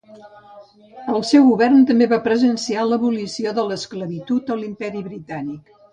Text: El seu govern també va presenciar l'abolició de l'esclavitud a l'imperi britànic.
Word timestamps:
El 1.15 1.19
seu 1.31 1.43
govern 1.49 1.83
també 1.91 2.07
va 2.13 2.19
presenciar 2.29 2.85
l'abolició 2.87 3.53
de 3.59 3.67
l'esclavitud 3.73 4.51
a 4.55 4.59
l'imperi 4.63 5.05
britànic. 5.11 5.75